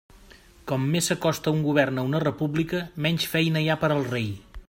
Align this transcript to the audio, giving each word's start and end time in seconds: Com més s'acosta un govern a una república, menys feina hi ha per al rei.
Com 0.71 0.87
més 0.95 1.09
s'acosta 1.11 1.53
un 1.57 1.61
govern 1.67 2.01
a 2.03 2.07
una 2.09 2.23
república, 2.25 2.81
menys 3.07 3.31
feina 3.35 3.65
hi 3.67 3.69
ha 3.75 3.79
per 3.85 3.93
al 3.99 4.05
rei. 4.17 4.35